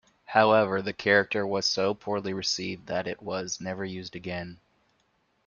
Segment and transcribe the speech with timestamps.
[0.25, 4.59] However, the character was so poorly received that it was never used again.